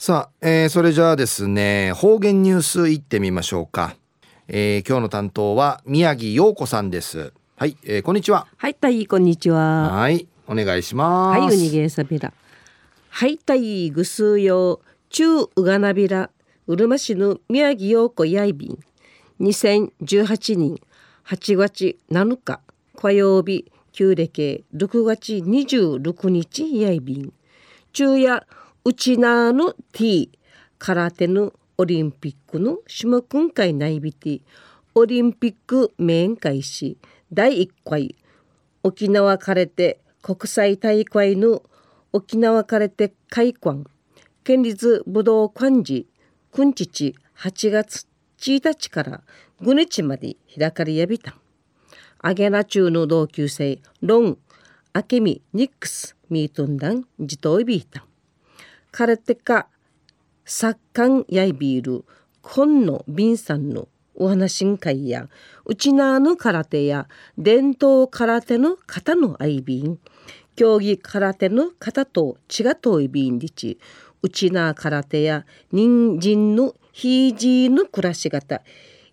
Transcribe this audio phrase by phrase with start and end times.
[0.00, 3.96] さあ、えー、それじゃあですね方言ニュースいってみましょうか、
[4.48, 7.34] えー、今日の担当は宮城陽子さんです。
[7.54, 8.46] はい、えー、こんにちは。
[8.56, 9.90] はいたいこんにちは。
[9.92, 11.40] はいお願いします。
[11.40, 12.32] はいうにげさびら
[13.10, 14.80] はいたいぐすうよ
[15.10, 16.30] 中うがなびら
[16.66, 18.78] うるま市の宮城陽子やいびん。
[19.38, 20.80] 2018年
[21.26, 22.60] 8月7日
[22.96, 27.34] 火曜日旧暦6月26日やいびん。
[27.92, 28.46] 昼夜
[28.82, 30.30] うちなの T
[30.78, 34.40] 空手のオリンピックの種目会内ビティ
[34.94, 36.96] オリンピック面会し
[37.30, 38.16] 第1回
[38.82, 41.62] 沖縄カレテ国際大会の
[42.14, 43.84] 沖縄カレテ会館
[44.44, 46.06] 県立武道館寺
[46.50, 48.06] くんちち8月
[48.38, 49.20] 1日から
[49.60, 51.34] 5日まで開かれやびた。
[52.18, 54.38] アゲナ中の同級生ロン
[54.94, 58.06] アケミニックスミートンダンジトイビータ。
[58.92, 59.68] カラテカ
[60.44, 62.04] サッカンヤイビール
[62.42, 65.28] コンのビンさんのお話ん会や
[65.64, 67.06] うちなの空手や
[67.38, 69.98] 伝統空手の型の愛ン
[70.56, 73.78] 競技空手の型と違といびんりち
[74.22, 78.60] うちな空手や人参のひいじの暮らし方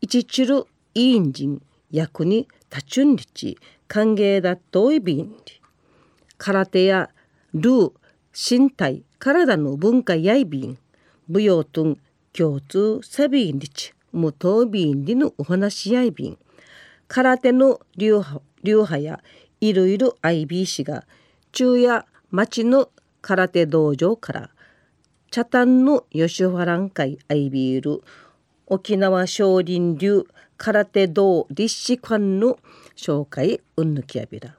[0.00, 5.60] 一チルインジン役に立ちゅんりち歓迎だといびんり
[6.38, 7.10] 空手や
[7.52, 7.92] ルー
[8.32, 10.78] 身体体の文化やいびん
[11.28, 11.98] 舞踊とん
[12.32, 16.38] 共通サビンリチ無糖ビンリのお話やいびん
[17.08, 19.20] 空手の流派流派や
[19.60, 21.04] いろいろ IB が
[21.52, 24.50] 中夜町の空手道場から
[25.30, 28.02] 茶炭の吉原ん会 IB る
[28.66, 32.58] 沖縄少林流空手道立志館の
[32.96, 34.56] 紹介うんぬきやびら。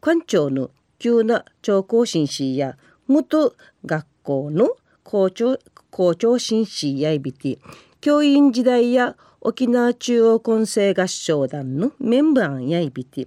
[0.00, 2.76] 館長の急な超高進士や
[3.10, 4.70] 元学校の
[5.02, 5.58] 校長
[5.90, 7.58] 校長紳士やいびて
[8.00, 13.26] 教員時代や沖縄中央混成合唱団のメンバーやいびて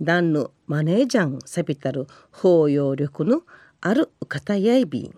[0.00, 3.42] 団のマネージャーサビタル包容力の
[3.80, 5.14] ある方やいびん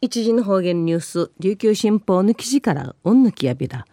[0.00, 3.84] 一時の方言ニュース琉球新報の記事からおんぬきやびら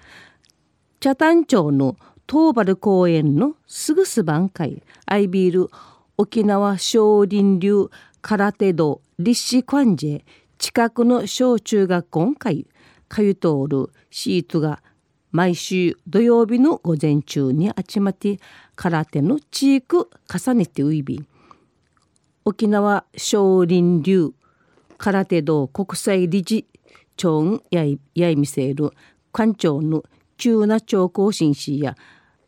[1.00, 1.96] 茶谷町の
[2.30, 5.70] 東原公園のすぐすばん会アイビール
[6.18, 7.90] 沖縄少林流
[8.28, 10.26] 空手道立志関ジ
[10.58, 12.68] 近くの小中学校会
[13.08, 14.84] かゆとおるシートが
[15.32, 18.42] 毎週土曜日の午前中に集まって
[18.76, 21.26] 空手の地域重ねてういび
[22.44, 24.34] 沖縄少林流
[24.98, 26.66] 空手道国際理事
[27.16, 28.92] 長やいやいみせる
[29.32, 30.04] 館長の
[30.36, 31.96] 急な長行紳士や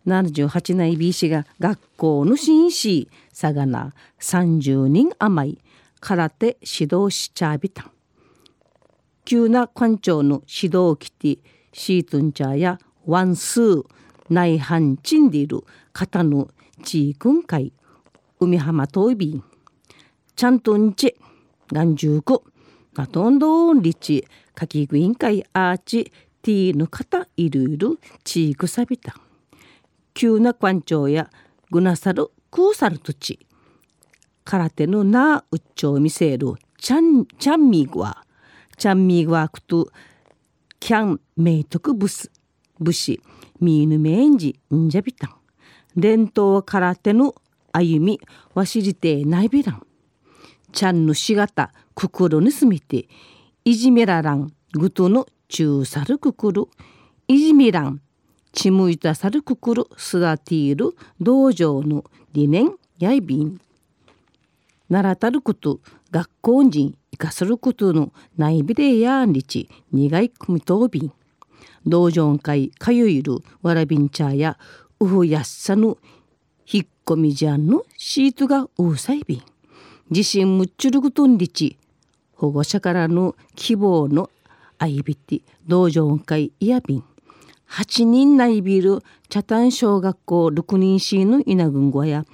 [0.05, 5.68] 78内 B 氏が学校の紳士さがな30人余り。
[5.99, 7.91] 空手指導しちゃびた。
[9.25, 11.39] 急な館長の指導きて
[11.71, 13.83] シートンチャーやワンスー
[14.29, 16.49] 内半チンディル方の
[16.83, 17.73] 地域会
[18.39, 19.43] 海浜トイビン
[20.35, 21.15] ちゃんとんち
[21.71, 22.41] がんじゅうく
[22.95, 26.11] なとんどんりちかきぐいんかいアーチ
[26.41, 29.15] ティーの方いるいる地域さびた。
[30.13, 31.29] 急な館長や
[31.69, 33.45] ぐなさるくうさる土地。
[34.49, 38.25] 空手のなうっちょを見せるチャンチャンミグワ
[38.77, 39.87] チャンミグワクト
[40.79, 42.31] キャンメイトクブス
[42.79, 43.21] 武士
[43.59, 45.35] ミーヌメンジンジャビタン
[45.95, 47.35] 伝統空手の
[47.71, 48.19] 歩み
[48.55, 49.85] わしりてないびらん。
[50.71, 53.07] ちゃんのしがたくくるにすみて
[53.65, 56.65] いじめららんぐとの中さるくくる。
[57.27, 58.01] いじめらん
[58.51, 63.61] ちむいたさるくくるすがている道場の理念やいびん。
[64.89, 65.79] 習たること
[66.11, 71.11] 学校人生かすることのないびれやんりち苦い組とびん
[71.85, 74.57] 道場会かゆいるわらびんちゃや
[74.99, 75.97] うふやっさぬ
[76.65, 79.43] ひっこみじゃんのシートがうさいびん。
[80.09, 81.77] 自信むっちゅることんりち
[82.33, 84.29] 保護者からの希望の
[84.79, 87.03] あいびて道場会いやびん
[87.69, 92.25] 8人ないびる茶谷小学校6人しの稲群小や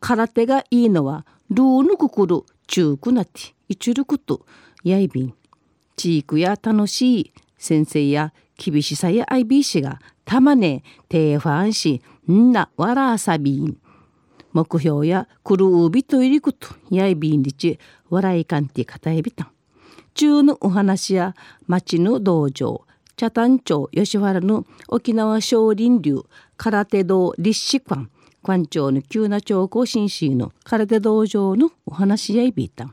[0.00, 4.46] 空手がいいのはルーヌククル中くなっていちること
[4.82, 5.34] やいびん
[5.96, 13.76] 地域や楽しい先生や厳しさや IB がたまねてファンしんなわらさびん。
[14.52, 19.50] 目標やくるうびといりくとやいびんりち笑いかんてかたえびたん。
[20.14, 21.34] 中のお話や
[21.66, 22.84] 町の道場
[23.16, 26.22] 茶谷町吉原の沖縄少林流
[26.56, 28.08] 空手道立志館。
[28.44, 32.92] 館長の急な長考紳士の空手道場のお話やいびいた。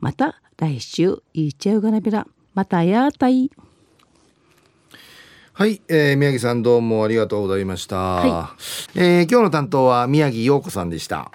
[0.00, 2.26] また来週いっちゃうがなびら。
[2.54, 3.50] またやたい。
[5.54, 8.56] はい、えー、宮城さんどうもありがとうございました、は
[8.94, 11.30] い、えー、今日の担当は宮城陽子さんでした